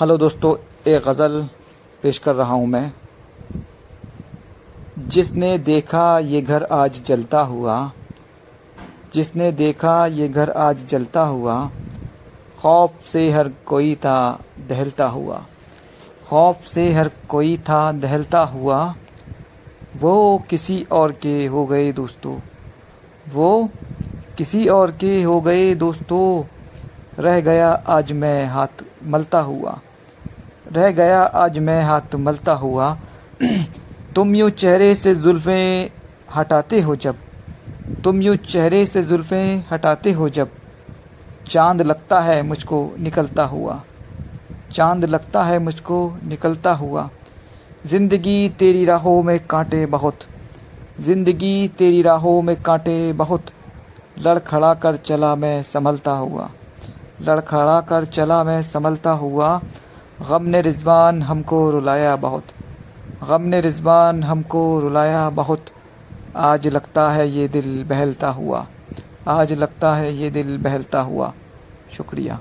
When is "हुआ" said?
7.40-7.90, 11.20-11.56, 15.06-15.42, 18.44-18.94, 29.40-29.78, 32.52-32.96, 43.44-43.80, 46.74-47.08, 56.12-56.50, 59.10-59.60, 68.28-68.66, 71.00-71.32